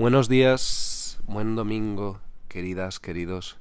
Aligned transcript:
Buenos 0.00 0.30
días, 0.30 1.20
buen 1.26 1.56
domingo, 1.56 2.20
queridas, 2.48 3.00
queridos. 3.00 3.58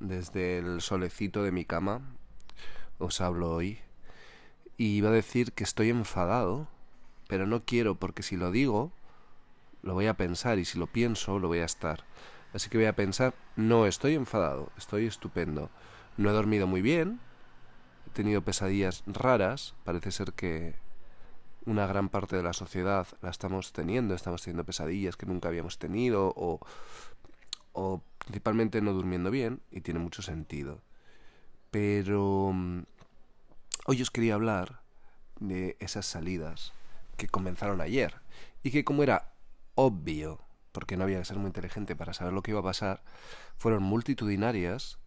Desde 0.00 0.58
el 0.58 0.80
solecito 0.80 1.44
de 1.44 1.52
mi 1.52 1.64
cama 1.64 2.00
os 2.98 3.20
hablo 3.20 3.52
hoy. 3.52 3.78
Y 4.76 4.96
iba 4.96 5.10
a 5.10 5.12
decir 5.12 5.52
que 5.52 5.62
estoy 5.62 5.90
enfadado, 5.90 6.66
pero 7.28 7.46
no 7.46 7.64
quiero 7.64 7.94
porque 7.94 8.24
si 8.24 8.36
lo 8.36 8.50
digo, 8.50 8.90
lo 9.82 9.94
voy 9.94 10.08
a 10.08 10.14
pensar 10.14 10.58
y 10.58 10.64
si 10.64 10.76
lo 10.76 10.88
pienso, 10.88 11.38
lo 11.38 11.46
voy 11.46 11.60
a 11.60 11.66
estar. 11.66 12.02
Así 12.52 12.68
que 12.68 12.78
voy 12.78 12.88
a 12.88 12.96
pensar, 12.96 13.34
no 13.54 13.86
estoy 13.86 14.16
enfadado, 14.16 14.72
estoy 14.76 15.06
estupendo. 15.06 15.70
No 16.16 16.30
he 16.30 16.32
dormido 16.32 16.66
muy 16.66 16.82
bien, 16.82 17.20
he 18.08 18.10
tenido 18.10 18.42
pesadillas 18.42 19.04
raras, 19.06 19.76
parece 19.84 20.10
ser 20.10 20.32
que 20.32 20.74
una 21.66 21.86
gran 21.86 22.08
parte 22.08 22.36
de 22.36 22.42
la 22.42 22.52
sociedad 22.52 23.06
la 23.22 23.30
estamos 23.30 23.72
teniendo, 23.72 24.14
estamos 24.14 24.42
teniendo 24.42 24.64
pesadillas 24.64 25.16
que 25.16 25.26
nunca 25.26 25.48
habíamos 25.48 25.78
tenido 25.78 26.32
o, 26.36 26.60
o 27.72 28.02
principalmente 28.18 28.80
no 28.80 28.92
durmiendo 28.92 29.30
bien 29.30 29.60
y 29.70 29.80
tiene 29.80 30.00
mucho 30.00 30.22
sentido. 30.22 30.80
Pero 31.70 32.52
mm, 32.52 32.82
hoy 33.86 34.02
os 34.02 34.10
quería 34.10 34.34
hablar 34.34 34.80
de 35.38 35.76
esas 35.80 36.06
salidas 36.06 36.72
que 37.16 37.28
comenzaron 37.28 37.80
ayer 37.80 38.14
y 38.62 38.70
que 38.70 38.84
como 38.84 39.02
era 39.02 39.32
obvio, 39.74 40.40
porque 40.72 40.96
no 40.96 41.04
había 41.04 41.18
que 41.18 41.24
ser 41.24 41.36
muy 41.36 41.48
inteligente 41.48 41.96
para 41.96 42.14
saber 42.14 42.32
lo 42.32 42.42
que 42.42 42.52
iba 42.52 42.60
a 42.60 42.64
pasar, 42.64 43.02
fueron 43.56 43.82
multitudinarias 43.82 44.98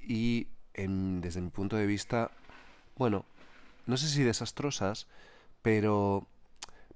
y 0.00 0.48
desde 0.74 1.40
mi 1.40 1.50
punto 1.50 1.76
de 1.76 1.86
vista, 1.86 2.30
bueno, 2.96 3.24
no 3.86 3.96
sé 3.96 4.08
si 4.08 4.22
desastrosas, 4.22 5.08
pero 5.62 6.26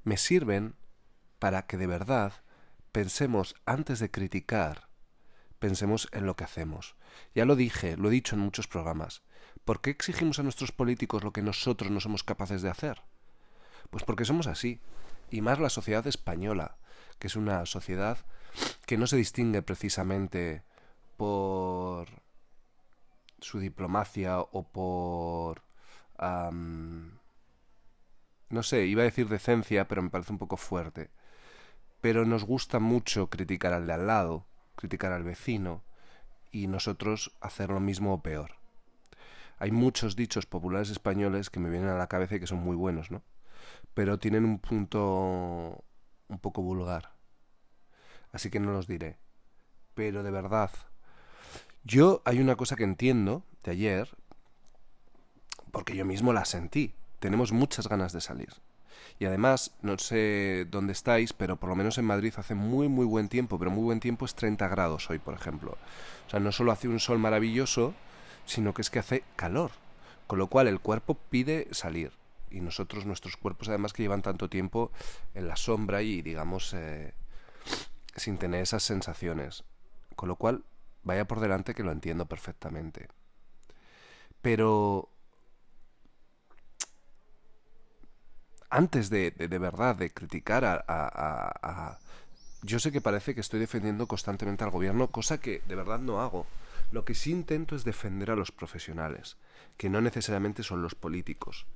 me 0.04 0.16
sirven 0.16 0.74
para 1.38 1.66
que 1.66 1.76
de 1.76 1.86
verdad 1.86 2.32
pensemos 2.92 3.54
antes 3.66 3.98
de 3.98 4.10
criticar, 4.10 4.88
pensemos 5.58 6.08
en 6.12 6.26
lo 6.26 6.36
que 6.36 6.44
hacemos. 6.44 6.94
Ya 7.34 7.44
lo 7.44 7.56
dije, 7.56 7.96
lo 7.96 8.08
he 8.08 8.12
dicho 8.12 8.36
en 8.36 8.42
muchos 8.42 8.68
programas. 8.68 9.22
¿Por 9.64 9.80
qué 9.80 9.90
exigimos 9.90 10.38
a 10.38 10.42
nuestros 10.42 10.72
políticos 10.72 11.22
lo 11.24 11.32
que 11.32 11.42
nosotros 11.42 11.90
no 11.90 12.00
somos 12.00 12.24
capaces 12.24 12.62
de 12.62 12.70
hacer? 12.70 13.02
Pues 13.90 14.04
porque 14.04 14.24
somos 14.24 14.46
así. 14.46 14.80
Y 15.30 15.40
más 15.40 15.58
la 15.58 15.70
sociedad 15.70 16.06
española, 16.06 16.76
que 17.18 17.28
es 17.28 17.36
una 17.36 17.64
sociedad 17.66 18.18
que 18.86 18.98
no 18.98 19.06
se 19.06 19.16
distingue 19.16 19.62
precisamente 19.62 20.62
por 21.16 22.08
su 23.40 23.58
diplomacia 23.58 24.40
o 24.40 24.64
por 24.68 25.62
no 28.52 28.62
sé, 28.62 28.84
iba 28.84 29.00
a 29.00 29.06
decir 29.06 29.28
decencia, 29.28 29.88
pero 29.88 30.02
me 30.02 30.10
parece 30.10 30.30
un 30.30 30.38
poco 30.38 30.58
fuerte. 30.58 31.10
Pero 32.02 32.26
nos 32.26 32.44
gusta 32.44 32.80
mucho 32.80 33.30
criticar 33.30 33.72
al 33.72 33.86
de 33.86 33.94
al 33.94 34.06
lado, 34.06 34.46
criticar 34.76 35.12
al 35.12 35.24
vecino, 35.24 35.82
y 36.50 36.66
nosotros 36.66 37.32
hacer 37.40 37.70
lo 37.70 37.80
mismo 37.80 38.12
o 38.12 38.22
peor. 38.22 38.56
Hay 39.58 39.70
muchos 39.70 40.16
dichos 40.16 40.44
populares 40.44 40.90
españoles 40.90 41.48
que 41.48 41.60
me 41.60 41.70
vienen 41.70 41.88
a 41.88 41.96
la 41.96 42.08
cabeza 42.08 42.36
y 42.36 42.40
que 42.40 42.46
son 42.46 42.58
muy 42.58 42.76
buenos, 42.76 43.10
¿no? 43.10 43.22
Pero 43.94 44.18
tienen 44.18 44.44
un 44.44 44.58
punto 44.58 45.82
un 46.28 46.38
poco 46.38 46.60
vulgar. 46.60 47.14
Así 48.32 48.50
que 48.50 48.60
no 48.60 48.72
los 48.72 48.86
diré. 48.86 49.18
Pero 49.94 50.22
de 50.22 50.30
verdad, 50.30 50.70
yo 51.84 52.20
hay 52.26 52.38
una 52.38 52.56
cosa 52.56 52.76
que 52.76 52.84
entiendo 52.84 53.44
de 53.62 53.70
ayer, 53.70 54.14
porque 55.70 55.96
yo 55.96 56.04
mismo 56.04 56.34
la 56.34 56.44
sentí 56.44 56.94
tenemos 57.22 57.52
muchas 57.52 57.88
ganas 57.88 58.12
de 58.12 58.20
salir. 58.20 58.52
Y 59.20 59.26
además, 59.26 59.70
no 59.80 59.96
sé 59.96 60.66
dónde 60.68 60.92
estáis, 60.92 61.32
pero 61.32 61.54
por 61.54 61.68
lo 61.68 61.76
menos 61.76 61.96
en 61.96 62.04
Madrid 62.04 62.34
hace 62.36 62.56
muy, 62.56 62.88
muy 62.88 63.06
buen 63.06 63.28
tiempo, 63.28 63.60
pero 63.60 63.70
muy 63.70 63.84
buen 63.84 64.00
tiempo 64.00 64.24
es 64.24 64.34
30 64.34 64.66
grados 64.66 65.08
hoy, 65.08 65.20
por 65.20 65.34
ejemplo. 65.34 65.78
O 66.26 66.30
sea, 66.30 66.40
no 66.40 66.50
solo 66.50 66.72
hace 66.72 66.88
un 66.88 66.98
sol 66.98 67.20
maravilloso, 67.20 67.94
sino 68.44 68.74
que 68.74 68.82
es 68.82 68.90
que 68.90 68.98
hace 68.98 69.22
calor. 69.36 69.70
Con 70.26 70.40
lo 70.40 70.48
cual 70.48 70.66
el 70.66 70.80
cuerpo 70.80 71.16
pide 71.30 71.68
salir. 71.70 72.10
Y 72.50 72.60
nosotros, 72.60 73.06
nuestros 73.06 73.36
cuerpos, 73.36 73.68
además 73.68 73.92
que 73.92 74.02
llevan 74.02 74.22
tanto 74.22 74.48
tiempo 74.48 74.90
en 75.34 75.46
la 75.46 75.54
sombra 75.54 76.02
y, 76.02 76.22
digamos, 76.22 76.74
eh, 76.74 77.14
sin 78.16 78.36
tener 78.36 78.62
esas 78.62 78.82
sensaciones. 78.82 79.62
Con 80.16 80.28
lo 80.28 80.34
cual, 80.34 80.64
vaya 81.04 81.28
por 81.28 81.38
delante 81.38 81.74
que 81.74 81.84
lo 81.84 81.92
entiendo 81.92 82.26
perfectamente. 82.26 83.06
Pero 84.40 85.11
antes 88.72 89.10
de, 89.10 89.30
de, 89.32 89.58
verdad 89.58 89.94
de 89.96 90.10
criticar 90.10 90.64
a, 90.64 90.82
a, 90.88 91.98
Yo 92.62 92.78
sé 92.78 92.90
que 92.90 93.02
parece 93.02 93.34
que 93.34 93.42
estoy 93.42 93.60
defendiendo 93.60 94.06
constantemente 94.06 94.64
al 94.64 94.70
gobierno, 94.70 95.08
cosa 95.08 95.38
que 95.38 95.62
de 95.68 95.74
verdad 95.74 95.98
no 95.98 96.22
hago. 96.22 96.46
Lo 96.90 97.04
que 97.04 97.14
sí 97.14 97.30
intento 97.32 97.76
es 97.76 97.84
defender 97.84 98.30
a 98.30 98.36
los 98.36 98.50
profesionales, 98.50 99.36
que 99.76 99.90
no 99.90 100.00
necesariamente 100.00 100.62
son 100.62 100.82
los 100.82 100.94
políticos, 100.94 101.66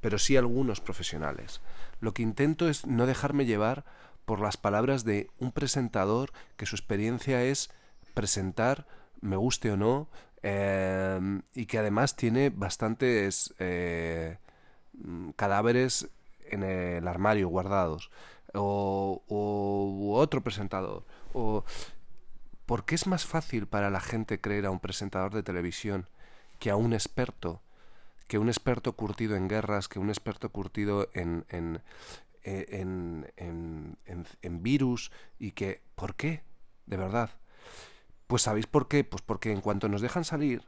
pero 0.00 0.18
sí 0.18 0.36
algunos 0.36 0.80
profesionales. 0.80 1.60
Lo 2.00 2.14
que 2.14 2.22
intento 2.22 2.68
es 2.68 2.86
no 2.86 3.06
dejarme 3.06 3.46
llevar 3.46 3.84
por 4.24 4.40
las 4.40 4.56
palabras 4.56 5.04
de 5.04 5.28
un 5.40 5.50
presentador 5.50 6.30
que 6.56 6.66
su 6.66 6.76
experiencia 6.76 7.42
es 7.42 7.70
presentar, 8.14 8.86
me 9.20 9.36
guste 9.36 9.72
o 9.72 9.76
no, 9.76 10.08
eh, 10.42 11.40
y 11.52 11.66
que 11.66 11.78
además 11.78 12.14
tiene 12.14 12.50
bastantes 12.50 13.54
eh, 13.58 14.38
cadáveres 15.36 16.08
en 16.50 16.62
el 16.62 17.06
armario 17.08 17.48
guardados, 17.48 18.10
o, 18.52 19.22
otro 20.16 20.42
presentador, 20.42 21.04
o... 21.32 21.64
¿Por 22.66 22.86
qué 22.86 22.94
es 22.94 23.06
más 23.06 23.26
fácil 23.26 23.66
para 23.66 23.90
la 23.90 24.00
gente 24.00 24.40
creer 24.40 24.64
a 24.64 24.70
un 24.70 24.80
presentador 24.80 25.34
de 25.34 25.42
televisión 25.42 26.08
que 26.58 26.70
a 26.70 26.76
un 26.76 26.94
experto, 26.94 27.60
que 28.26 28.38
un 28.38 28.48
experto 28.48 28.94
curtido 28.94 29.36
en 29.36 29.48
guerras, 29.48 29.86
que 29.86 29.98
un 29.98 30.08
experto 30.08 30.48
curtido 30.48 31.10
en, 31.12 31.44
en, 31.50 31.82
eh, 32.42 32.64
en, 32.70 33.30
en, 33.36 33.98
en 34.06 34.62
virus 34.62 35.12
y 35.38 35.50
que... 35.50 35.82
¿Por 35.94 36.14
qué? 36.14 36.42
De 36.86 36.96
verdad. 36.96 37.32
Pues 38.26 38.40
¿sabéis 38.40 38.66
por 38.66 38.88
qué? 38.88 39.04
Pues 39.04 39.20
porque 39.20 39.52
en 39.52 39.60
cuanto 39.60 39.90
nos 39.90 40.00
dejan 40.00 40.24
salir, 40.24 40.64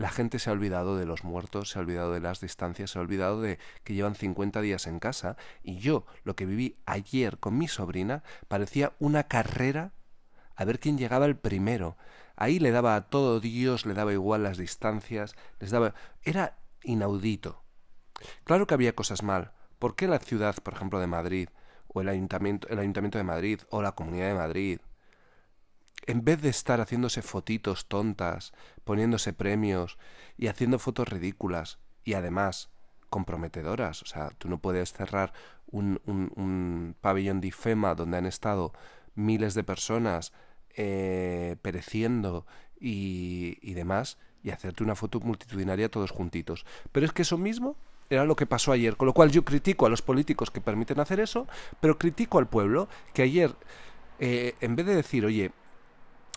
la 0.00 0.08
gente 0.08 0.38
se 0.38 0.48
ha 0.48 0.54
olvidado 0.54 0.96
de 0.96 1.04
los 1.04 1.24
muertos, 1.24 1.68
se 1.68 1.78
ha 1.78 1.82
olvidado 1.82 2.14
de 2.14 2.20
las 2.20 2.40
distancias, 2.40 2.92
se 2.92 2.98
ha 2.98 3.02
olvidado 3.02 3.42
de 3.42 3.58
que 3.84 3.92
llevan 3.92 4.14
50 4.14 4.62
días 4.62 4.86
en 4.86 4.98
casa 4.98 5.36
y 5.62 5.76
yo 5.76 6.06
lo 6.24 6.34
que 6.34 6.46
viví 6.46 6.78
ayer 6.86 7.36
con 7.36 7.58
mi 7.58 7.68
sobrina 7.68 8.22
parecía 8.48 8.94
una 8.98 9.24
carrera 9.24 9.92
a 10.56 10.64
ver 10.64 10.80
quién 10.80 10.96
llegaba 10.96 11.26
el 11.26 11.36
primero. 11.36 11.98
Ahí 12.34 12.58
le 12.58 12.70
daba 12.70 12.96
a 12.96 13.10
todo 13.10 13.40
Dios, 13.40 13.84
le 13.84 13.92
daba 13.92 14.14
igual 14.14 14.42
las 14.42 14.56
distancias, 14.56 15.36
les 15.58 15.70
daba... 15.70 15.92
Era 16.22 16.56
inaudito. 16.82 17.62
Claro 18.44 18.66
que 18.66 18.72
había 18.72 18.94
cosas 18.94 19.22
mal. 19.22 19.52
¿Por 19.78 19.96
qué 19.96 20.08
la 20.08 20.18
ciudad, 20.18 20.56
por 20.62 20.72
ejemplo, 20.72 20.98
de 20.98 21.08
Madrid, 21.08 21.50
o 21.88 22.00
el 22.00 22.08
ayuntamiento, 22.08 22.68
el 22.68 22.78
ayuntamiento 22.78 23.18
de 23.18 23.24
Madrid, 23.24 23.60
o 23.68 23.82
la 23.82 23.92
Comunidad 23.92 24.28
de 24.28 24.34
Madrid, 24.34 24.80
en 26.06 26.24
vez 26.24 26.40
de 26.42 26.48
estar 26.48 26.80
haciéndose 26.80 27.22
fotitos 27.22 27.86
tontas, 27.86 28.52
poniéndose 28.84 29.32
premios 29.32 29.98
y 30.36 30.48
haciendo 30.48 30.78
fotos 30.78 31.08
ridículas 31.08 31.78
y 32.04 32.14
además 32.14 32.70
comprometedoras, 33.10 34.02
o 34.02 34.06
sea, 34.06 34.30
tú 34.38 34.48
no 34.48 34.58
puedes 34.58 34.92
cerrar 34.92 35.32
un, 35.66 36.00
un, 36.06 36.94
pabellón 37.00 37.40
de 37.40 37.52
donde 37.96 38.16
han 38.16 38.26
estado 38.26 38.72
miles 39.14 39.54
de 39.54 39.64
personas 39.64 40.32
eh, 40.76 41.56
pereciendo 41.62 42.46
y, 42.80 43.58
y 43.62 43.74
demás 43.74 44.18
y 44.42 44.50
hacerte 44.50 44.82
una 44.82 44.94
foto 44.94 45.20
multitudinaria 45.20 45.90
todos 45.90 46.10
juntitos. 46.10 46.64
Pero 46.92 47.06
es 47.06 47.12
que 47.12 47.22
eso 47.22 47.36
mismo 47.36 47.76
era 48.08 48.24
lo 48.24 48.36
que 48.36 48.46
pasó 48.46 48.72
ayer, 48.72 48.96
con 48.96 49.06
lo 49.06 49.14
cual 49.14 49.30
yo 49.30 49.44
critico 49.44 49.86
a 49.86 49.88
los 49.88 50.02
políticos 50.02 50.50
que 50.50 50.60
permiten 50.60 50.98
hacer 51.00 51.20
eso, 51.20 51.46
pero 51.80 51.98
critico 51.98 52.38
al 52.38 52.48
pueblo 52.48 52.88
que 53.12 53.22
ayer, 53.22 53.54
eh, 54.18 54.54
en 54.60 54.76
vez 54.76 54.86
de 54.86 54.96
decir, 54.96 55.24
oye, 55.24 55.52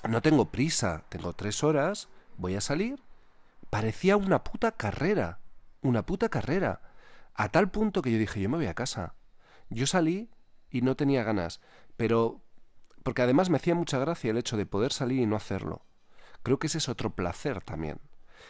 no 0.07 0.21
tengo 0.21 0.51
prisa, 0.51 1.03
tengo 1.09 1.33
tres 1.33 1.63
horas, 1.63 2.09
voy 2.37 2.55
a 2.55 2.61
salir. 2.61 3.01
Parecía 3.69 4.17
una 4.17 4.43
puta 4.43 4.71
carrera, 4.73 5.39
una 5.81 6.05
puta 6.05 6.29
carrera. 6.29 6.81
A 7.33 7.49
tal 7.49 7.71
punto 7.71 8.01
que 8.01 8.11
yo 8.11 8.17
dije, 8.17 8.41
yo 8.41 8.49
me 8.49 8.57
voy 8.57 8.67
a 8.67 8.73
casa. 8.73 9.15
Yo 9.69 9.87
salí 9.87 10.29
y 10.69 10.81
no 10.81 10.95
tenía 10.95 11.23
ganas, 11.23 11.61
pero 11.95 12.41
porque 13.03 13.21
además 13.21 13.49
me 13.49 13.57
hacía 13.57 13.75
mucha 13.75 13.99
gracia 13.99 14.31
el 14.31 14.37
hecho 14.37 14.57
de 14.57 14.65
poder 14.65 14.93
salir 14.93 15.21
y 15.21 15.25
no 15.25 15.35
hacerlo. 15.35 15.85
Creo 16.41 16.59
que 16.59 16.67
ese 16.67 16.77
es 16.77 16.89
otro 16.89 17.15
placer 17.15 17.61
también, 17.61 17.99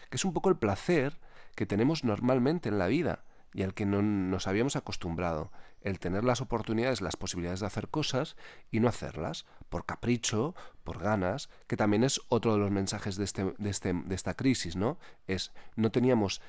que 0.10 0.18
es 0.18 0.26
un 0.26 0.34
poco 0.34 0.50
el 0.50 0.58
placer 0.58 1.20
que 1.56 1.66
tenemos 1.66 2.04
normalmente 2.04 2.70
en 2.70 2.80
la 2.80 2.88
vida, 2.88 3.24
y 3.54 3.62
al 3.62 3.74
que 3.74 3.86
no 3.86 4.02
nos 4.02 4.48
habíamos 4.48 4.76
acostumbrado, 4.76 5.52
el 5.84 6.00
tener 6.00 6.24
las 6.24 6.42
oportunidades, 6.42 7.02
las 7.02 7.16
posibilidades 7.16 7.60
de 7.60 7.68
hacer 7.68 7.90
cosas 7.90 8.36
y 8.72 8.80
no 8.80 8.88
hacerlas, 8.88 9.46
por 9.70 9.86
capricho, 9.86 10.56
por 10.84 11.00
ganas, 11.00 11.50
que 11.68 11.78
también 11.78 12.04
es 12.04 12.22
otro 12.30 12.54
de 12.54 12.60
los 12.60 12.72
mensajes 12.72 13.16
de, 13.16 13.24
este, 13.24 13.54
de, 13.58 13.70
este, 13.70 13.94
de 13.94 14.16
esta 14.16 14.34
crisis, 14.34 14.76
¿no? 14.76 14.98
Es, 15.28 15.52
no 15.76 15.92
teníamos 15.92 16.42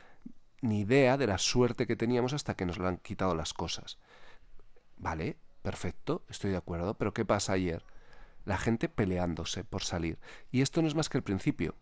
ni 0.63 0.81
idea 0.81 1.17
de 1.17 1.27
la 1.27 1.39
suerte 1.39 1.87
que 1.87 1.97
teníamos 1.97 2.33
hasta 2.33 2.55
que 2.55 2.65
nos 2.65 2.79
lo 2.79 2.89
han 2.89 2.97
quitado 2.97 3.35
las 3.35 3.53
cosas. 3.53 3.99
¿Vale? 4.97 5.37
perfecto, 5.65 6.23
estoy 6.29 6.51
de 6.51 6.59
acuerdo, 6.59 6.93
pero 6.99 7.15
¿qué 7.15 7.25
pasa 7.25 7.55
ayer? 7.55 7.83
La 8.45 8.59
gente 8.59 8.91
peleándose 8.91 9.65
por 9.65 9.83
salir. 9.83 10.19
Y 10.53 10.61
esto 10.61 10.83
no 10.83 10.89
es 10.89 10.95
más 10.95 11.09
que 11.09 11.17
el 11.17 11.25
principio. 11.25 11.75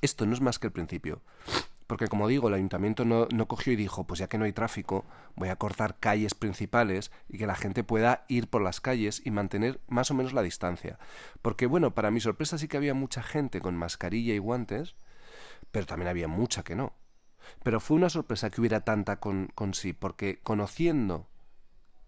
Esto 0.00 0.24
no 0.24 0.32
es 0.32 0.40
más 0.40 0.58
que 0.58 0.68
el 0.68 0.72
principio. 0.72 1.20
Porque 1.86 2.08
como 2.08 2.28
digo, 2.28 2.48
el 2.48 2.54
ayuntamiento 2.54 3.04
no, 3.04 3.28
no, 3.32 3.46
cogió 3.46 3.72
y 3.72 3.76
dijo, 3.76 4.04
pues 4.04 4.18
ya 4.18 4.28
que 4.28 4.38
no 4.38 4.46
hay 4.46 4.52
tráfico, 4.52 5.04
voy 5.36 5.50
a 5.50 5.56
cortar 5.56 5.98
calles 5.98 6.34
principales 6.34 7.10
y 7.28 7.36
que 7.36 7.46
la 7.46 7.56
gente 7.56 7.84
pueda 7.84 8.24
ir 8.28 8.48
por 8.48 8.62
las 8.62 8.80
calles 8.80 9.20
y 9.24 9.30
mantener 9.30 9.80
más 9.88 10.10
o 10.10 10.14
menos 10.14 10.32
la 10.32 10.42
distancia. 10.42 10.98
Porque 11.42 11.66
bueno, 11.66 11.94
para 11.94 12.10
mi 12.10 12.20
sorpresa 12.20 12.56
sí 12.56 12.68
que 12.68 12.78
había 12.78 12.94
mucha 12.94 13.22
gente 13.22 13.60
con 13.60 13.76
mascarilla 13.76 14.32
y 14.32 14.38
guantes, 14.38 14.94
pero 15.70 15.84
también 15.86 16.08
había 16.08 16.28
mucha 16.28 16.62
que 16.62 16.74
no. 16.74 16.94
Pero 17.62 17.80
fue 17.80 17.96
una 17.96 18.08
sorpresa 18.08 18.50
que 18.50 18.60
hubiera 18.60 18.80
tanta 18.80 19.20
con, 19.20 19.48
con 19.54 19.74
sí, 19.74 19.92
porque 19.92 20.40
conociendo 20.42 21.28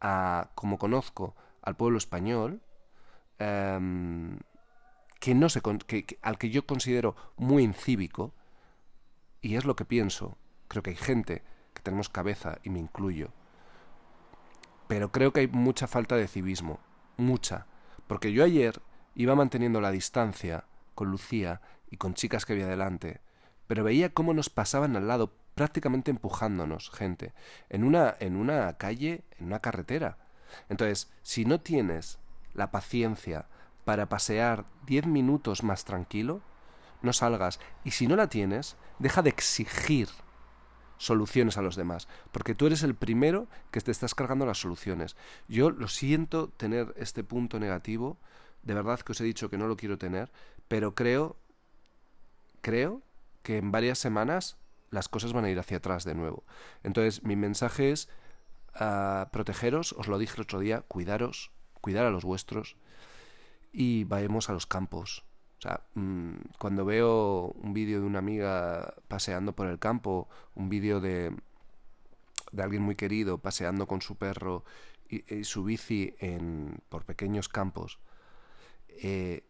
a, 0.00 0.50
como 0.54 0.78
conozco 0.78 1.34
al 1.62 1.76
pueblo 1.76 1.98
español, 1.98 2.62
em, 3.38 4.38
que 5.20 5.34
no 5.34 5.48
se, 5.48 5.60
que, 5.86 6.18
al 6.22 6.38
que 6.38 6.50
yo 6.50 6.66
considero 6.66 7.16
muy 7.36 7.62
incívico, 7.64 8.34
y 9.46 9.54
es 9.54 9.64
lo 9.64 9.76
que 9.76 9.84
pienso. 9.84 10.36
Creo 10.66 10.82
que 10.82 10.90
hay 10.90 10.96
gente 10.96 11.44
que 11.72 11.80
tenemos 11.80 12.08
cabeza 12.08 12.58
y 12.64 12.70
me 12.70 12.80
incluyo. 12.80 13.30
Pero 14.88 15.12
creo 15.12 15.32
que 15.32 15.40
hay 15.40 15.46
mucha 15.46 15.86
falta 15.86 16.16
de 16.16 16.26
civismo. 16.26 16.80
Mucha. 17.16 17.66
Porque 18.08 18.32
yo 18.32 18.42
ayer 18.42 18.82
iba 19.14 19.36
manteniendo 19.36 19.80
la 19.80 19.92
distancia 19.92 20.64
con 20.96 21.12
Lucía 21.12 21.60
y 21.92 21.96
con 21.96 22.14
chicas 22.14 22.44
que 22.44 22.54
había 22.54 22.66
delante. 22.66 23.20
Pero 23.68 23.84
veía 23.84 24.12
cómo 24.12 24.34
nos 24.34 24.50
pasaban 24.50 24.96
al 24.96 25.06
lado, 25.06 25.32
prácticamente 25.54 26.10
empujándonos, 26.10 26.90
gente. 26.90 27.32
En 27.68 27.84
una, 27.84 28.16
en 28.18 28.34
una 28.34 28.76
calle, 28.78 29.22
en 29.38 29.46
una 29.46 29.60
carretera. 29.60 30.18
Entonces, 30.68 31.12
si 31.22 31.44
no 31.44 31.60
tienes 31.60 32.18
la 32.52 32.72
paciencia 32.72 33.46
para 33.84 34.08
pasear 34.08 34.64
diez 34.86 35.06
minutos 35.06 35.62
más 35.62 35.84
tranquilo, 35.84 36.42
no 37.02 37.12
salgas. 37.12 37.60
Y 37.84 37.92
si 37.92 38.06
no 38.06 38.16
la 38.16 38.28
tienes, 38.28 38.76
deja 38.98 39.22
de 39.22 39.30
exigir 39.30 40.08
soluciones 40.98 41.58
a 41.58 41.62
los 41.62 41.76
demás, 41.76 42.08
porque 42.32 42.54
tú 42.54 42.66
eres 42.66 42.82
el 42.82 42.94
primero 42.94 43.48
que 43.70 43.80
te 43.80 43.90
estás 43.90 44.14
cargando 44.14 44.46
las 44.46 44.60
soluciones. 44.60 45.16
Yo 45.48 45.70
lo 45.70 45.88
siento 45.88 46.48
tener 46.48 46.94
este 46.96 47.22
punto 47.22 47.60
negativo, 47.60 48.16
de 48.62 48.74
verdad 48.74 49.00
que 49.00 49.12
os 49.12 49.20
he 49.20 49.24
dicho 49.24 49.50
que 49.50 49.58
no 49.58 49.68
lo 49.68 49.76
quiero 49.76 49.98
tener, 49.98 50.32
pero 50.68 50.94
creo, 50.94 51.36
creo 52.62 53.02
que 53.42 53.58
en 53.58 53.70
varias 53.70 53.98
semanas 53.98 54.56
las 54.90 55.08
cosas 55.08 55.32
van 55.32 55.44
a 55.44 55.50
ir 55.50 55.58
hacia 55.58 55.78
atrás 55.78 56.04
de 56.04 56.14
nuevo. 56.14 56.44
Entonces, 56.82 57.22
mi 57.22 57.36
mensaje 57.36 57.92
es 57.92 58.08
a 58.74 59.28
protegeros, 59.32 59.92
os 59.92 60.08
lo 60.08 60.18
dije 60.18 60.34
el 60.36 60.42
otro 60.42 60.60
día, 60.60 60.82
cuidaros, 60.82 61.50
cuidar 61.80 62.06
a 62.06 62.10
los 62.10 62.24
vuestros 62.24 62.76
y 63.72 64.04
vayamos 64.04 64.48
a 64.48 64.52
los 64.52 64.66
campos, 64.66 65.24
mm, 65.94 66.34
cuando 66.58 66.84
veo 66.84 67.54
un 67.62 67.72
vídeo 67.72 68.00
de 68.00 68.06
una 68.06 68.18
amiga 68.18 68.94
paseando 69.08 69.54
por 69.54 69.66
el 69.66 69.78
campo, 69.78 70.28
un 70.54 70.68
vídeo 70.68 71.00
de, 71.00 71.32
de 72.52 72.62
alguien 72.62 72.82
muy 72.82 72.96
querido 72.96 73.38
paseando 73.38 73.86
con 73.86 74.02
su 74.02 74.16
perro 74.16 74.64
y, 75.08 75.44
su 75.44 75.64
bici 75.64 76.14
en, 76.18 76.78
por 76.88 77.04
pequeños 77.04 77.48
campos, 77.48 77.98
eh, 78.88 79.44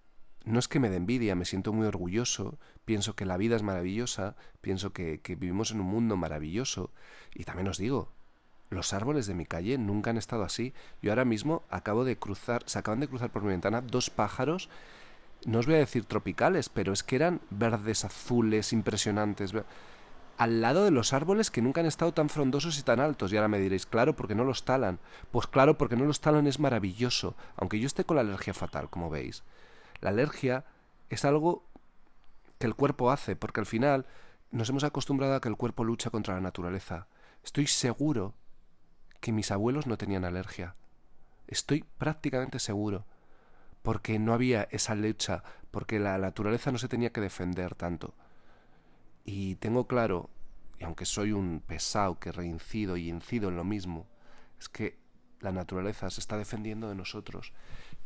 no 0.45 0.59
es 0.59 0.69
que 0.69 0.79
me 0.79 0.91
dé 0.91 0.97
envidia, 0.97 1.35
me 1.35 1.45
siento 1.45 1.73
muy 1.73 1.87
orgulloso, 1.87 2.59
pienso 2.85 3.17
que 3.17 3.25
la 3.25 3.37
vida 3.37 3.57
es 3.57 3.63
maravillosa, 3.63 4.37
pienso 4.61 4.93
que, 4.93 5.21
que 5.21 5.35
vivimos 5.35 5.73
en 5.73 5.81
un 5.81 5.87
mundo 5.87 6.17
maravilloso 6.17 6.91
y 7.35 7.45
también 7.45 7.69
os 7.69 7.79
digo, 7.79 8.13
los 8.71 8.93
árboles 8.93 9.27
de 9.27 9.35
mi 9.35 9.47
calle 9.47 9.79
nunca 9.79 10.11
han 10.11 10.19
estado 10.19 10.43
así. 10.43 10.75
Yo 11.03 11.11
ahora 11.11 11.25
mismo 11.25 11.63
acabo 11.71 12.05
de 12.05 12.17
cruzar, 12.17 12.63
se 12.67 12.79
acaban 12.79 13.01
de 13.01 13.09
cruzar 13.09 13.31
por 13.31 13.43
mi 13.43 13.49
ventana 13.49 13.81
dos 13.81 14.11
pájaros 14.11 14.69
no 15.47 15.61
os 15.61 15.67
voy 15.67 15.77
a 15.77 15.79
decir 15.79 16.05
tropicales, 16.05 16.69
pero 16.69 16.93
es 16.93 17.05
que 17.05 17.15
eran 17.15 17.41
verdes, 17.51 18.05
azules, 18.05 18.73
impresionantes. 18.73 19.53
Al 20.39 20.61
lado 20.61 20.85
de 20.85 20.91
los 20.91 21.13
árboles 21.13 21.53
que 21.53 21.63
nunca 21.63 21.81
han 21.81 21.87
estado 21.87 22.13
tan 22.13 22.29
frondosos 22.29 22.81
y 22.81 22.83
tan 22.83 22.99
altos. 22.99 23.33
Y 23.33 23.37
ahora 23.37 23.47
me 23.47 23.61
diréis, 23.61 23.87
claro, 23.87 24.17
porque 24.17 24.35
no 24.35 24.43
los 24.43 24.65
talan. 24.65 24.99
Pues 25.31 25.47
claro, 25.47 25.79
porque 25.79 25.97
no 25.97 26.05
los 26.05 26.21
talan 26.21 26.49
es 26.49 26.59
maravilloso. 26.59 27.37
Aunque 27.55 27.79
yo 27.79 27.87
esté 27.87 28.03
con 28.03 28.17
la 28.17 28.23
alergia 28.23 28.55
fatal, 28.55 28.91
como 28.91 29.09
veis. 29.09 29.45
La 30.01 30.11
alergia 30.11 30.65
es 31.11 31.25
algo 31.25 31.63
que 32.59 32.67
el 32.67 32.75
cuerpo 32.75 33.13
hace, 33.13 33.37
porque 33.37 33.61
al 33.61 33.67
final 33.67 34.05
nos 34.51 34.69
hemos 34.69 34.83
acostumbrado 34.83 35.37
a 35.37 35.41
que 35.41 35.49
el 35.49 35.57
cuerpo 35.57 35.85
lucha 35.85 36.11
contra 36.11 36.35
la 36.35 36.41
naturaleza. 36.41 37.07
Estoy 37.45 37.69
seguro 37.69 38.35
que 39.21 39.31
mis 39.31 39.53
abuelos 39.53 39.87
no 39.87 39.97
tenían 39.97 40.25
alergia. 40.25 40.75
Estoy 41.47 41.85
prácticamente 41.99 42.59
seguro 42.59 43.05
porque 43.87 44.19
no 44.19 44.35
había 44.35 44.67
esa 44.73 44.97
lucha, 44.97 45.45
porque 45.71 46.01
la 46.01 46.19
naturaleza 46.19 46.73
no 46.73 46.79
se 46.79 46.89
tenía 46.89 47.13
que 47.13 47.21
defender 47.21 47.77
tanto. 47.77 48.17
Y 49.25 49.55
tengo 49.55 49.87
claro, 49.87 50.29
y 50.81 50.83
aunque 50.83 51.05
soy 51.05 51.31
un 51.31 51.63
pesado 51.65 52.19
que 52.19 52.33
reincido 52.33 52.97
y 52.97 53.09
incido 53.09 53.49
en 53.49 53.55
lo 53.55 53.63
mismo, 53.63 54.09
es 54.59 54.69
que 54.69 54.99
la 55.39 55.53
naturaleza 55.53 56.11
se 56.11 56.19
está 56.19 56.37
defendiendo 56.37 56.89
de 56.89 56.97
nosotros 56.97 57.53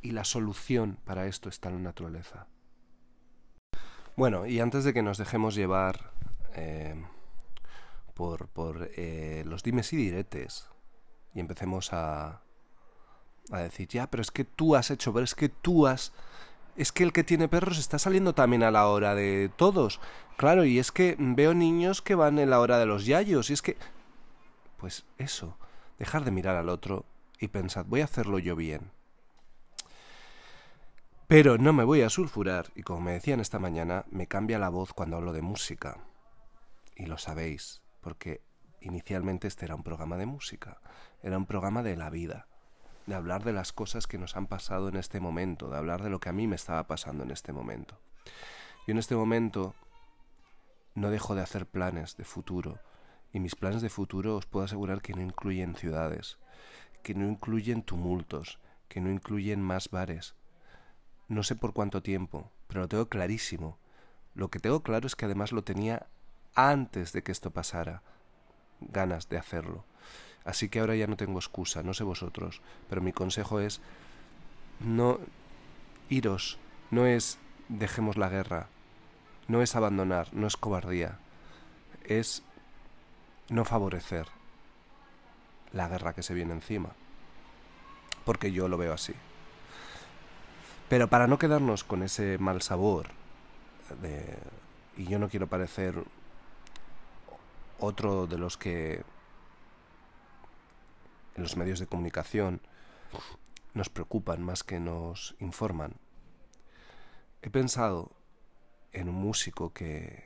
y 0.03 0.11
la 0.11 0.25
solución 0.25 0.99
para 1.07 1.25
esto 1.25 1.49
está 1.49 1.71
en 1.71 1.77
la 1.77 1.81
naturaleza. 1.81 2.47
Bueno, 4.17 4.45
y 4.45 4.61
antes 4.61 4.85
de 4.85 4.93
que 4.93 5.01
nos 5.01 5.17
dejemos 5.17 5.55
llevar 5.55 6.13
eh, 6.53 7.03
por, 8.13 8.51
eh, 8.99 9.45
los 9.47 9.63
dimes 9.63 9.95
y 9.95 9.97
diretes 9.97 10.69
y 11.33 11.41
empecemos 11.41 11.95
a, 11.95 12.43
a 13.59 13.63
decir, 13.63 13.89
ya, 13.89 14.09
pero 14.09 14.23
es 14.23 14.31
que 14.31 14.45
tú 14.45 14.77
has 14.77 14.91
hecho, 14.91 15.13
pero 15.13 15.25
es 15.25 15.35
que 15.35 15.49
tú 15.49 15.87
has... 15.87 16.13
Es 16.77 16.93
que 16.93 17.03
el 17.03 17.13
que 17.13 17.25
tiene 17.25 17.49
perros 17.49 17.79
está 17.79 17.99
saliendo 17.99 18.33
también 18.33 18.63
a 18.63 18.71
la 18.71 18.87
hora 18.87 19.15
de 19.15 19.51
todos. 19.57 20.01
Claro, 20.37 20.65
y 20.65 20.79
es 20.79 20.93
que 20.93 21.17
veo 21.19 21.53
niños 21.53 22.01
que 22.01 22.15
van 22.15 22.39
en 22.39 22.51
la 22.51 22.61
hora 22.61 22.79
de 22.79 22.87
los 22.87 23.07
yayos, 23.07 23.51
y 23.51 23.55
es 23.55 23.63
que... 23.63 23.77
Pues 24.77 25.05
eso, 25.19 25.59
dejar 25.99 26.25
de 26.25 26.31
mirar 26.31 26.57
al 26.57 26.69
otro 26.69 27.05
y 27.39 27.49
pensar, 27.49 27.85
voy 27.85 28.01
a 28.01 28.05
hacerlo 28.05 28.39
yo 28.39 28.57
bien. 28.57 28.93
Pero 31.27 31.59
no 31.59 31.73
me 31.73 31.85
voy 31.85 32.03
a 32.03 32.09
sulfurar, 32.09 32.71
y 32.75 32.83
como 32.83 33.01
me 33.01 33.13
decían 33.13 33.41
esta 33.41 33.59
mañana, 33.59 34.05
me 34.11 34.27
cambia 34.27 34.59
la 34.59 34.69
voz 34.69 34.93
cuando 34.93 35.17
hablo 35.17 35.33
de 35.33 35.43
música. 35.43 35.99
Y 36.97 37.07
lo 37.07 37.19
sabéis, 37.19 37.83
porque 38.01 38.43
inicialmente 38.81 39.49
este 39.49 39.67
era 39.67 39.75
un 39.75 39.83
programa 39.83 40.17
de 40.17 40.27
música, 40.27 40.81
era 41.23 41.37
un 41.37 41.47
programa 41.47 41.83
de 41.83 41.97
la 41.97 42.11
vida 42.11 42.47
de 43.11 43.17
hablar 43.17 43.45
de 43.45 43.53
las 43.53 43.73
cosas 43.73 44.07
que 44.07 44.19
nos 44.19 44.37
han 44.37 44.47
pasado 44.47 44.89
en 44.89 44.97
este 44.97 45.21
momento, 45.21 45.69
de 45.69 45.77
hablar 45.77 46.03
de 46.03 46.11
lo 46.11 46.21
que 46.21 46.29
a 46.29 46.33
mí 46.33 46.47
me 46.47 46.55
estaba 46.55 46.87
pasando 46.87 47.25
en 47.25 47.33
este 47.33 47.53
momento. 47.53 47.99
Yo 48.87 48.93
en 48.93 48.99
este 48.99 49.17
momento 49.17 49.75
no 50.95 51.11
dejo 51.11 51.35
de 51.35 51.43
hacer 51.43 51.67
planes 51.67 52.17
de 52.17 52.25
futuro, 52.25 52.79
y 53.33 53.41
mis 53.41 53.57
planes 53.57 53.83
de 53.83 53.91
futuro 53.91 54.37
os 54.37 54.47
puedo 54.47 54.65
asegurar 54.65 55.03
que 55.03 55.13
no 55.13 55.23
incluyen 55.23 55.75
ciudades, 55.75 56.39
que 57.03 57.15
no 57.15 57.27
incluyen 57.27 57.83
tumultos, 57.83 58.61
que 58.89 59.01
no 59.01 59.11
incluyen 59.11 59.61
más 59.61 59.91
bares. 59.91 60.37
No 61.27 61.43
sé 61.43 61.57
por 61.57 61.73
cuánto 61.73 62.03
tiempo, 62.03 62.51
pero 62.69 62.83
lo 62.83 62.89
tengo 62.89 63.09
clarísimo. 63.09 63.79
Lo 64.35 64.51
que 64.51 64.61
tengo 64.61 64.85
claro 64.85 65.09
es 65.09 65.17
que 65.17 65.25
además 65.25 65.51
lo 65.51 65.65
tenía 65.65 66.07
antes 66.55 67.13
de 67.13 67.25
que 67.25 67.33
esto 67.33 67.51
pasara, 67.51 68.03
ganas 68.81 69.29
de 69.29 69.39
hacerlo. 69.39 69.85
Así 70.51 70.69
que 70.69 70.81
ahora 70.81 70.97
ya 70.97 71.07
no 71.07 71.17
tengo 71.17 71.39
excusa, 71.39 71.85
no 71.85 71.95
sé 71.95 72.03
vosotros, 72.03 72.61
pero 72.89 73.01
mi 73.01 73.13
consejo 73.13 73.61
es 73.61 73.81
no 74.81 75.21
iros, 76.09 76.59
no 76.91 77.07
es 77.07 77.39
dejemos 77.69 78.17
la 78.17 78.29
guerra, 78.29 78.67
no 79.47 79.63
es 79.63 79.77
abandonar, 79.77 80.27
no 80.33 80.49
es 80.49 80.57
cobardía, 80.57 81.19
es 82.05 82.43
no 83.49 83.65
favorecer 83.65 84.27
la 85.73 85.87
guerra 85.87 86.15
que 86.15 86.25
se 86.25 86.35
viene 86.35 86.53
encima, 86.53 86.91
porque 88.25 88.51
yo 88.51 88.67
lo 88.67 88.77
veo 88.77 88.93
así. 88.93 89.15
Pero 90.89 91.07
para 91.07 91.29
no 91.29 91.39
quedarnos 91.39 91.85
con 91.85 92.03
ese 92.03 92.39
mal 92.39 92.61
sabor, 92.61 93.11
y 94.97 95.07
yo 95.07 95.21
no 95.21 95.29
quiero 95.29 95.47
parecer 95.47 96.03
otro 97.79 98.27
de 98.27 98.37
los 98.37 98.57
que 98.57 99.05
en 101.37 101.43
los 101.43 101.57
medios 101.57 101.79
de 101.79 101.87
comunicación 101.87 102.61
nos 103.75 103.89
preocupan 103.89 104.43
más 104.43 104.65
que 104.65 104.81
nos 104.81 105.37
informan. 105.39 105.95
He 107.43 107.51
pensado 107.51 108.11
en 108.93 109.09
un 109.09 109.15
músico 109.15 109.73
que, 109.73 110.25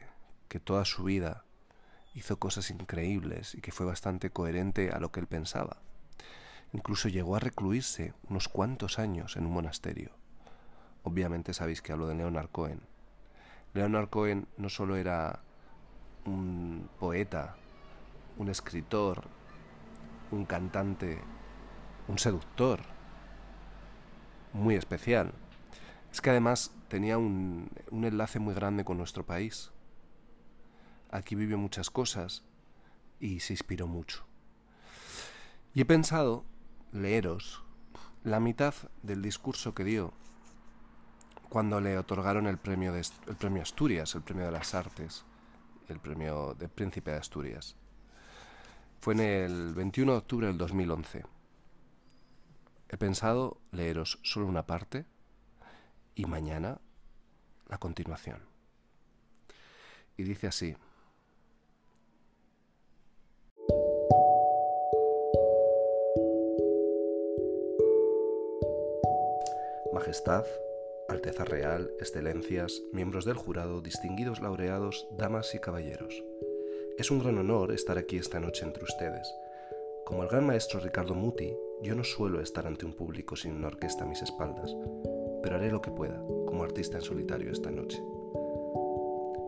que 0.49 0.61
toda 0.61 0.85
su 0.85 1.05
vida 1.05 1.45
hizo 2.15 2.39
cosas 2.39 2.71
increíbles 2.71 3.55
y 3.55 3.61
que 3.61 3.73
fue 3.73 3.87
bastante 3.87 4.31
coherente 4.31 4.91
a 4.91 4.99
lo 4.99 5.11
que 5.11 5.21
él 5.21 5.27
pensaba. 5.27 5.79
Incluso 6.73 7.09
llegó 7.09 7.37
a 7.37 7.41
recluirse 7.41 8.15
unos 8.29 8.49
cuantos 8.49 8.99
años 8.99 9.37
en 9.37 9.47
un 9.47 9.53
monasterio. 9.53 10.11
Obviamente 11.03 11.53
sabéis 11.55 11.83
que 11.83 11.93
hablo 11.93 12.07
de 12.07 12.15
Leonard 12.15 12.49
Cohen. 12.49 12.81
Leonard 13.75 14.09
Cohen 14.09 14.49
no 14.57 14.69
solo 14.69 14.97
era 14.97 15.41
un 16.25 16.89
poeta, 16.99 17.57
un 18.39 18.49
escritor, 18.49 19.29
un 20.35 20.45
cantante 20.45 21.21
un 22.09 22.19
seductor 22.19 22.81
muy 24.53 24.75
especial. 24.75 25.33
Es 26.13 26.21
que 26.21 26.31
además 26.31 26.73
tenía 26.89 27.19
un, 27.19 27.71
un 27.91 28.05
enlace 28.05 28.39
muy 28.39 28.55
grande 28.55 28.85
con 28.85 28.99
nuestro 28.99 29.25
país. 29.25 29.73
Aquí 31.11 31.35
vivió 31.35 31.59
muchas 31.59 31.91
cosas 31.91 32.45
y 33.21 33.41
se 33.41 33.53
inspiró 33.53 33.87
mucho. 33.87 34.25
Y 35.73 35.81
he 35.81 35.85
pensado 35.85 36.45
leeros 36.93 37.65
la 38.23 38.41
mitad 38.41 38.75
del 39.03 39.23
discurso 39.23 39.75
que 39.75 39.85
dio 39.85 40.13
cuando 41.49 41.81
le 41.81 41.99
otorgaron 41.99 42.47
el 42.47 42.59
premio, 42.59 42.93
de, 42.93 43.01
el 43.29 43.37
premio 43.37 43.63
Asturias, 43.63 44.15
el 44.15 44.23
premio 44.23 44.47
de 44.47 44.53
las 44.53 44.75
artes, 44.75 45.25
el 45.89 46.01
premio 46.01 46.55
de 46.55 46.69
Príncipe 46.69 47.13
de 47.13 47.19
Asturias. 47.19 47.77
Fue 49.05 49.13
en 49.13 49.21
el 49.21 49.75
21 49.75 50.13
de 50.13 50.19
octubre 50.19 50.47
del 50.47 50.57
2011. 50.57 51.25
He 52.89 52.97
pensado 52.97 53.61
leeros 53.71 54.19
solo 54.23 54.47
una 54.47 54.65
parte 54.65 55.05
y 56.15 56.25
mañana 56.25 56.81
la 57.69 57.77
continuación. 57.77 58.39
Y 60.17 60.23
dice 60.23 60.47
así. 60.47 60.75
Majestad, 69.93 70.47
Alteza 71.11 71.45
Real, 71.45 71.91
Excelencias, 72.01 72.81
miembros 72.95 73.27
del 73.27 73.37
jurado, 73.37 73.83
distinguidos 73.83 74.41
laureados, 74.41 75.07
damas 75.11 75.55
y 75.55 75.59
caballeros. 75.59 76.25
Es 76.97 77.11
un 77.11 77.19
gran 77.19 77.37
honor 77.39 77.73
estar 77.73 77.99
aquí 77.99 78.19
esta 78.19 78.39
noche 78.39 78.65
entre 78.65 78.85
ustedes. 78.85 79.35
Como 80.07 80.23
el 80.23 80.29
gran 80.29 80.47
maestro 80.47 80.79
Ricardo 80.79 81.17
Muti, 81.17 81.53
yo 81.83 81.97
no 81.97 82.05
suelo 82.05 82.41
estar 82.41 82.69
ante 82.69 82.87
un 82.87 82.93
público 82.93 83.35
sin 83.35 83.57
una 83.57 83.67
orquesta 83.67 84.05
a 84.05 84.07
mis 84.07 84.23
espaldas, 84.23 84.77
pero 85.43 85.57
haré 85.57 85.73
lo 85.73 85.83
que 85.83 85.91
pueda, 85.91 86.23
como 86.47 86.63
artista 86.63 86.97
en 86.97 87.03
solitario 87.03 87.51
esta 87.51 87.73
noche. 87.73 88.01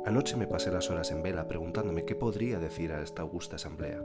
Anoche 0.06 0.36
me 0.36 0.48
pasé 0.48 0.72
las 0.72 0.90
horas 0.90 1.12
en 1.12 1.22
vela 1.22 1.46
preguntándome 1.46 2.04
qué 2.04 2.16
podría 2.16 2.58
decir 2.58 2.90
a 2.90 3.00
esta 3.00 3.22
augusta 3.22 3.54
asamblea. 3.54 4.02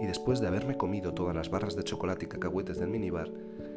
Y 0.00 0.06
después 0.06 0.40
de 0.40 0.46
haberme 0.46 0.78
comido 0.78 1.12
todas 1.12 1.36
las 1.36 1.50
barras 1.50 1.76
de 1.76 1.84
chocolate 1.84 2.24
y 2.24 2.28
cacahuetes 2.28 2.78
del 2.78 2.88
minibar, 2.88 3.30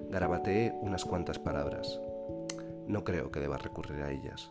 garabateé 0.10 0.74
unas 0.80 1.04
cuantas 1.04 1.40
palabras. 1.40 2.00
No 2.88 3.04
creo 3.04 3.32
que 3.32 3.42
deba 3.42 3.58
recurrir 3.58 4.02
a 4.02 4.12
ellas. 4.12 4.50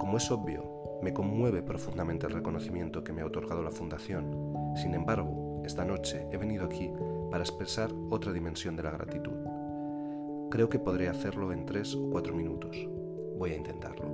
Como 0.00 0.16
es 0.16 0.30
obvio, 0.30 0.98
me 1.02 1.12
conmueve 1.12 1.62
profundamente 1.62 2.26
el 2.26 2.32
reconocimiento 2.32 3.04
que 3.04 3.12
me 3.12 3.20
ha 3.20 3.26
otorgado 3.26 3.62
la 3.62 3.70
Fundación. 3.70 4.54
Sin 4.74 4.94
embargo, 4.94 5.62
esta 5.66 5.84
noche 5.84 6.26
he 6.32 6.38
venido 6.38 6.64
aquí 6.64 6.90
para 7.30 7.44
expresar 7.44 7.90
otra 8.08 8.32
dimensión 8.32 8.76
de 8.76 8.82
la 8.82 8.92
gratitud. 8.92 9.36
Creo 10.50 10.70
que 10.70 10.78
podré 10.78 11.10
hacerlo 11.10 11.52
en 11.52 11.66
tres 11.66 11.94
o 11.94 12.08
cuatro 12.08 12.34
minutos. 12.34 12.88
Voy 13.38 13.52
a 13.52 13.56
intentarlo. 13.56 14.06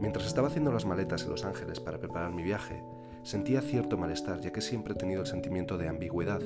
Mientras 0.00 0.26
estaba 0.26 0.48
haciendo 0.48 0.72
las 0.72 0.86
maletas 0.86 1.24
en 1.24 1.30
Los 1.30 1.44
Ángeles 1.44 1.78
para 1.78 1.98
preparar 1.98 2.32
mi 2.32 2.42
viaje, 2.42 2.82
sentía 3.22 3.60
cierto 3.60 3.98
malestar 3.98 4.40
ya 4.40 4.52
que 4.52 4.62
siempre 4.62 4.94
he 4.94 4.96
tenido 4.96 5.20
el 5.20 5.26
sentimiento 5.26 5.76
de 5.76 5.88
ambigüedad 5.88 6.40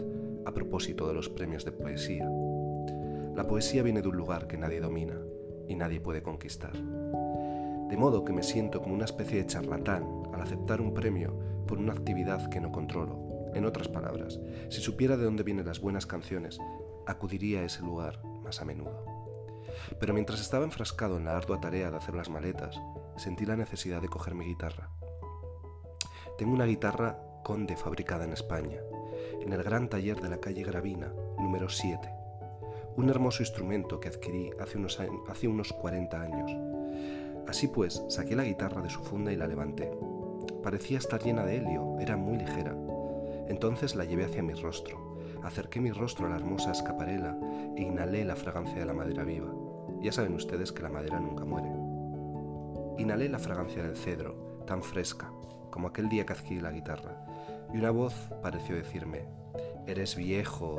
a 0.44 0.50
propósito 0.50 1.06
de 1.06 1.14
los 1.14 1.28
premios 1.28 1.64
de 1.64 1.70
poesía. 1.70 2.28
La 3.36 3.46
poesía 3.46 3.84
viene 3.84 4.02
de 4.02 4.08
un 4.08 4.16
lugar 4.16 4.48
que 4.48 4.58
nadie 4.58 4.80
domina 4.80 5.16
y 5.68 5.76
nadie 5.76 6.00
puede 6.00 6.24
conquistar. 6.24 6.72
De 7.88 7.96
modo 7.96 8.24
que 8.24 8.32
me 8.32 8.42
siento 8.42 8.80
como 8.80 8.94
una 8.94 9.04
especie 9.04 9.38
de 9.38 9.46
charlatán 9.46 10.06
al 10.32 10.40
aceptar 10.40 10.80
un 10.80 10.94
premio 10.94 11.38
por 11.66 11.78
una 11.78 11.92
actividad 11.92 12.48
que 12.50 12.60
no 12.60 12.72
controlo. 12.72 13.52
En 13.54 13.64
otras 13.64 13.88
palabras, 13.88 14.40
si 14.68 14.80
supiera 14.80 15.16
de 15.16 15.24
dónde 15.24 15.44
vienen 15.44 15.66
las 15.66 15.80
buenas 15.80 16.06
canciones, 16.06 16.58
acudiría 17.06 17.60
a 17.60 17.64
ese 17.64 17.82
lugar 17.82 18.20
más 18.42 18.60
a 18.60 18.64
menudo. 18.64 19.04
Pero 20.00 20.14
mientras 20.14 20.40
estaba 20.40 20.64
enfrascado 20.64 21.16
en 21.16 21.24
la 21.24 21.36
ardua 21.36 21.60
tarea 21.60 21.90
de 21.90 21.96
hacer 21.96 22.14
las 22.14 22.30
maletas, 22.30 22.80
sentí 23.16 23.44
la 23.44 23.56
necesidad 23.56 24.02
de 24.02 24.08
coger 24.08 24.34
mi 24.34 24.44
guitarra. 24.44 24.90
Tengo 26.36 26.52
una 26.52 26.66
guitarra 26.66 27.18
Conde 27.44 27.76
fabricada 27.76 28.24
en 28.24 28.32
España, 28.32 28.80
en 29.40 29.52
el 29.52 29.62
gran 29.62 29.88
taller 29.88 30.20
de 30.20 30.30
la 30.30 30.40
calle 30.40 30.64
Gravina, 30.64 31.12
número 31.38 31.68
7. 31.68 32.08
Un 32.96 33.10
hermoso 33.10 33.42
instrumento 33.42 34.00
que 34.00 34.08
adquirí 34.08 34.50
hace 34.58 34.78
unos, 34.78 34.98
hace 35.28 35.46
unos 35.46 35.72
40 35.72 36.20
años. 36.20 36.73
Así 37.48 37.68
pues, 37.68 38.02
saqué 38.08 38.34
la 38.34 38.44
guitarra 38.44 38.80
de 38.80 38.90
su 38.90 39.00
funda 39.02 39.32
y 39.32 39.36
la 39.36 39.46
levanté. 39.46 39.90
Parecía 40.62 40.98
estar 40.98 41.22
llena 41.22 41.44
de 41.44 41.58
helio, 41.58 41.98
era 42.00 42.16
muy 42.16 42.38
ligera. 42.38 42.74
Entonces 43.48 43.94
la 43.94 44.04
llevé 44.04 44.24
hacia 44.24 44.42
mi 44.42 44.54
rostro, 44.54 45.18
acerqué 45.42 45.80
mi 45.80 45.92
rostro 45.92 46.26
a 46.26 46.30
la 46.30 46.36
hermosa 46.36 46.72
escaparela 46.72 47.36
e 47.76 47.82
inhalé 47.82 48.24
la 48.24 48.36
fragancia 48.36 48.78
de 48.78 48.86
la 48.86 48.94
madera 48.94 49.24
viva. 49.24 49.52
Ya 50.00 50.12
saben 50.12 50.34
ustedes 50.34 50.72
que 50.72 50.82
la 50.82 50.88
madera 50.88 51.20
nunca 51.20 51.44
muere. 51.44 51.68
Inhalé 52.98 53.28
la 53.28 53.38
fragancia 53.38 53.82
del 53.82 53.96
cedro, 53.96 54.62
tan 54.66 54.82
fresca, 54.82 55.30
como 55.70 55.88
aquel 55.88 56.08
día 56.08 56.24
que 56.24 56.32
adquirí 56.32 56.60
la 56.60 56.72
guitarra, 56.72 57.26
y 57.72 57.78
una 57.78 57.90
voz 57.90 58.14
pareció 58.40 58.76
decirme, 58.76 59.26
eres 59.86 60.16
viejo 60.16 60.78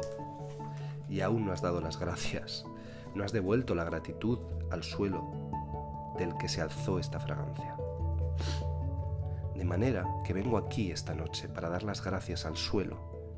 y 1.10 1.22
aún 1.22 1.46
no 1.46 1.52
has 1.52 1.62
dado 1.62 1.82
las 1.82 2.00
gracias, 2.00 2.66
no 3.14 3.24
has 3.24 3.34
devuelto 3.34 3.76
la 3.76 3.84
gratitud 3.84 4.40
al 4.72 4.84
suelo 4.84 5.35
del 6.18 6.38
que 6.38 6.48
se 6.48 6.62
alzó 6.62 7.00
esta 7.00 7.20
fragancia. 7.20 7.76
De 9.56 9.66
manera 9.66 10.06
que 10.24 10.34
vengo 10.34 10.58
aquí 10.58 10.92
esta 10.92 11.16
noche 11.16 11.48
para 11.48 11.70
dar 11.70 11.84
las 11.84 12.04
gracias 12.04 12.46
al 12.46 12.58
suelo 12.58 12.98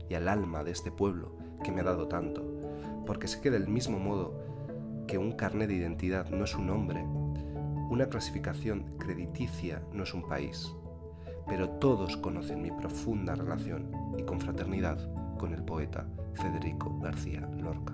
y 0.10 0.15
al 0.15 0.27
alma 0.27 0.63
de 0.63 0.72
este 0.72 0.91
pueblo 0.91 1.38
que 1.63 1.72
me 1.72 1.81
ha 1.81 1.86
dado 1.86 2.07
tanto, 2.07 2.43
porque 3.05 3.27
sé 3.27 3.41
que 3.41 3.51
del 3.51 3.67
mismo 3.67 4.00
modo 4.00 4.39
que 5.07 5.17
un 5.17 5.34
carnet 5.34 5.69
de 5.69 5.75
identidad 5.75 6.29
no 6.29 6.43
es 6.43 6.55
un 6.55 6.67
nombre, 6.67 7.03
una 7.89 8.07
clasificación 8.07 8.98
crediticia 8.98 9.81
no 9.93 10.03
es 10.03 10.13
un 10.13 10.27
país, 10.27 10.74
pero 11.48 11.69
todos 11.69 12.17
conocen 12.17 12.62
mi 12.62 12.72
profunda 12.72 13.36
relación 13.36 13.91
y 14.17 14.24
confraternidad 14.24 14.98
con 15.38 15.53
el 15.53 15.63
poeta 15.63 16.05
Federico 16.34 17.00
García 17.00 17.48
Lorca. 17.57 17.93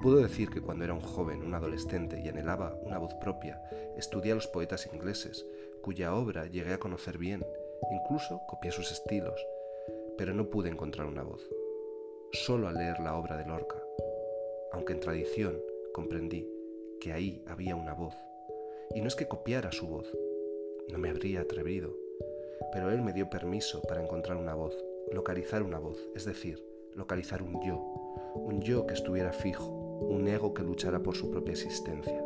Puedo 0.00 0.16
decir 0.16 0.50
que 0.50 0.60
cuando 0.60 0.84
era 0.84 0.94
un 0.94 1.00
joven, 1.00 1.42
un 1.42 1.54
adolescente 1.54 2.20
y 2.20 2.28
anhelaba 2.28 2.78
una 2.84 2.98
voz 2.98 3.14
propia, 3.14 3.62
estudié 3.96 4.32
a 4.32 4.34
los 4.34 4.46
poetas 4.46 4.88
ingleses, 4.92 5.46
cuya 5.80 6.14
obra 6.14 6.46
llegué 6.46 6.72
a 6.72 6.78
conocer 6.78 7.18
bien, 7.18 7.44
incluso 7.90 8.40
copié 8.48 8.70
sus 8.72 8.90
estilos, 8.92 9.40
pero 10.16 10.34
no 10.34 10.50
pude 10.50 10.70
encontrar 10.70 11.06
una 11.06 11.22
voz. 11.22 11.48
Solo 12.32 12.68
al 12.68 12.74
leer 12.74 13.00
la 13.00 13.16
obra 13.16 13.36
de 13.36 13.46
Lorca, 13.46 13.82
aunque 14.72 14.92
en 14.92 15.00
tradición 15.00 15.60
comprendí 15.92 16.48
que 17.00 17.12
ahí 17.12 17.44
había 17.46 17.76
una 17.76 17.94
voz, 17.94 18.14
y 18.94 19.00
no 19.00 19.08
es 19.08 19.16
que 19.16 19.28
copiara 19.28 19.72
su 19.72 19.86
voz, 19.86 20.10
no 20.88 20.98
me 20.98 21.10
habría 21.10 21.40
atrevido, 21.40 21.94
pero 22.72 22.90
él 22.90 23.02
me 23.02 23.12
dio 23.12 23.28
permiso 23.28 23.82
para 23.82 24.02
encontrar 24.02 24.36
una 24.36 24.54
voz, 24.54 24.76
localizar 25.12 25.62
una 25.62 25.78
voz, 25.78 25.98
es 26.14 26.24
decir, 26.24 26.64
localizar 26.94 27.42
un 27.42 27.60
yo, 27.62 28.01
un 28.34 28.60
yo 28.60 28.86
que 28.86 28.94
estuviera 28.94 29.32
fijo, 29.32 29.66
un 29.66 30.26
ego 30.28 30.54
que 30.54 30.62
luchara 30.62 31.02
por 31.02 31.14
su 31.14 31.30
propia 31.30 31.52
existencia. 31.52 32.22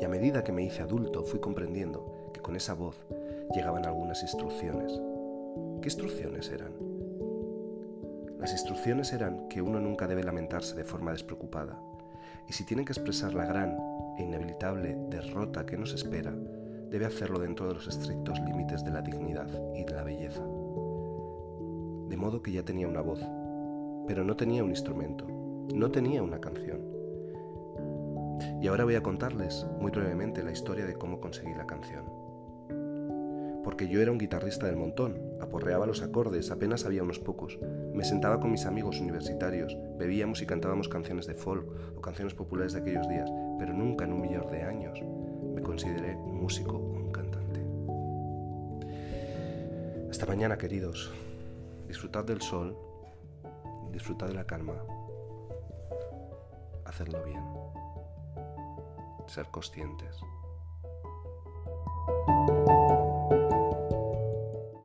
Y 0.00 0.04
a 0.04 0.08
medida 0.08 0.42
que 0.42 0.52
me 0.52 0.64
hice 0.64 0.82
adulto 0.82 1.22
fui 1.22 1.40
comprendiendo 1.40 2.30
que 2.32 2.40
con 2.40 2.56
esa 2.56 2.74
voz 2.74 2.96
llegaban 3.54 3.86
algunas 3.86 4.22
instrucciones. 4.22 4.92
¿Qué 5.80 5.88
instrucciones 5.88 6.50
eran? 6.50 6.72
Las 8.38 8.52
instrucciones 8.52 9.12
eran 9.12 9.48
que 9.48 9.62
uno 9.62 9.78
nunca 9.78 10.06
debe 10.06 10.24
lamentarse 10.24 10.74
de 10.74 10.84
forma 10.84 11.12
despreocupada, 11.12 11.78
y 12.48 12.52
si 12.52 12.64
tiene 12.64 12.84
que 12.84 12.92
expresar 12.92 13.34
la 13.34 13.46
gran 13.46 13.78
e 14.18 14.24
inevitable 14.24 14.96
derrota 15.08 15.64
que 15.64 15.76
nos 15.76 15.94
espera, 15.94 16.34
debe 16.90 17.06
hacerlo 17.06 17.38
dentro 17.38 17.68
de 17.68 17.74
los 17.74 17.86
estrictos 17.86 18.40
límites 18.40 18.84
de 18.84 18.90
la 18.90 19.00
dignidad 19.00 19.48
y 19.74 19.84
de 19.84 19.94
la 19.94 20.02
belleza. 20.02 20.42
De 20.42 22.16
modo 22.16 22.42
que 22.42 22.52
ya 22.52 22.62
tenía 22.64 22.88
una 22.88 23.00
voz, 23.00 23.20
pero 24.12 24.24
no 24.24 24.36
tenía 24.36 24.62
un 24.62 24.68
instrumento, 24.68 25.26
no 25.74 25.90
tenía 25.90 26.22
una 26.22 26.38
canción. 26.38 26.82
Y 28.60 28.66
ahora 28.66 28.84
voy 28.84 28.94
a 28.94 29.02
contarles 29.02 29.66
muy 29.80 29.90
brevemente 29.90 30.42
la 30.42 30.52
historia 30.52 30.84
de 30.84 30.96
cómo 30.96 31.18
conseguí 31.18 31.54
la 31.54 31.66
canción. 31.66 32.04
Porque 33.64 33.88
yo 33.88 34.02
era 34.02 34.12
un 34.12 34.18
guitarrista 34.18 34.66
del 34.66 34.76
montón, 34.76 35.18
aporreaba 35.40 35.86
los 35.86 36.02
acordes, 36.02 36.50
apenas 36.50 36.84
había 36.84 37.02
unos 37.02 37.20
pocos. 37.20 37.58
Me 37.94 38.04
sentaba 38.04 38.38
con 38.38 38.52
mis 38.52 38.66
amigos 38.66 39.00
universitarios, 39.00 39.78
bebíamos 39.96 40.42
y 40.42 40.46
cantábamos 40.46 40.90
canciones 40.90 41.26
de 41.26 41.32
folk 41.32 41.66
o 41.96 42.02
canciones 42.02 42.34
populares 42.34 42.74
de 42.74 42.80
aquellos 42.80 43.08
días, 43.08 43.32
pero 43.58 43.72
nunca 43.72 44.04
en 44.04 44.12
un 44.12 44.20
millón 44.20 44.46
de 44.50 44.62
años 44.62 45.00
me 45.54 45.62
consideré 45.62 46.16
un 46.16 46.38
músico 46.38 46.76
o 46.76 46.96
un 46.98 47.12
cantante. 47.12 47.62
Hasta 50.10 50.26
mañana, 50.26 50.58
queridos. 50.58 51.10
Disfrutad 51.88 52.26
del 52.26 52.42
sol, 52.42 52.76
disfrutad 53.92 54.26
de 54.28 54.34
la 54.34 54.46
calma, 54.46 54.74
hacerlo 56.84 57.22
bien, 57.24 57.44
ser 59.26 59.46
conscientes. 59.50 60.16